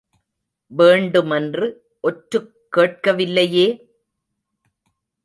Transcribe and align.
வேண்டுமென்று 0.71 1.67
ஒற்றுக் 2.03 2.49
கேட்கவில்லையே! 2.69 3.67